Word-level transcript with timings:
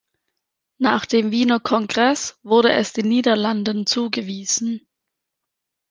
Nach 0.79 1.05
dem 1.05 1.29
Wiener 1.29 1.59
Kongress 1.59 2.39
wurde 2.41 2.71
es 2.71 2.91
den 2.91 3.07
Niederlanden 3.07 3.85
zugewiesen. 3.85 4.87